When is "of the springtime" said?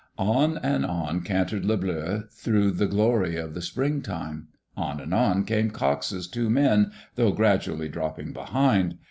3.35-4.47